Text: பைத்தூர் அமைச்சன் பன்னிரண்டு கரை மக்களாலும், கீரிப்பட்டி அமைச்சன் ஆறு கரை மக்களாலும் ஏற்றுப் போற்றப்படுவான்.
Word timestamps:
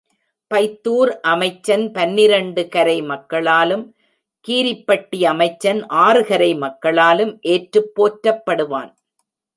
பைத்தூர் 0.51 1.11
அமைச்சன் 1.23 1.91
பன்னிரண்டு 1.91 2.67
கரை 2.67 3.01
மக்களாலும், 3.01 3.85
கீரிப்பட்டி 4.47 5.19
அமைச்சன் 5.25 5.85
ஆறு 5.87 6.25
கரை 6.25 6.51
மக்களாலும் 6.55 7.33
ஏற்றுப் 7.41 7.91
போற்றப்படுவான். 7.95 8.91